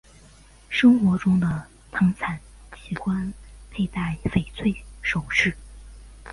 [0.67, 2.39] 生活中的汤灿
[2.75, 3.31] 喜欢
[3.69, 5.55] 佩戴翡翠首饰。